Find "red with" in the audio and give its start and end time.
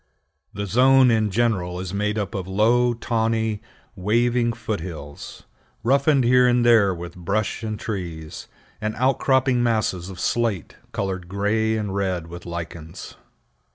11.93-12.47